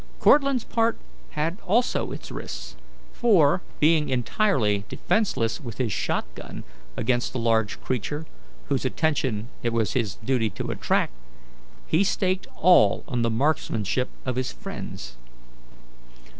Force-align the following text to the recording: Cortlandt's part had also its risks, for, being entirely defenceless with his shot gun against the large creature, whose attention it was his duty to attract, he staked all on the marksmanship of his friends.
Cortlandt's 0.19 0.63
part 0.63 0.97
had 1.37 1.59
also 1.63 2.11
its 2.11 2.31
risks, 2.31 2.75
for, 3.13 3.61
being 3.79 4.09
entirely 4.09 4.83
defenceless 4.89 5.61
with 5.63 5.77
his 5.77 5.93
shot 5.93 6.25
gun 6.33 6.63
against 6.97 7.33
the 7.33 7.37
large 7.39 7.79
creature, 7.83 8.25
whose 8.67 8.83
attention 8.83 9.47
it 9.61 9.71
was 9.71 9.93
his 9.93 10.15
duty 10.25 10.49
to 10.49 10.71
attract, 10.71 11.13
he 11.85 12.03
staked 12.03 12.47
all 12.55 13.03
on 13.07 13.21
the 13.21 13.29
marksmanship 13.29 14.09
of 14.25 14.37
his 14.37 14.51
friends. 14.51 15.17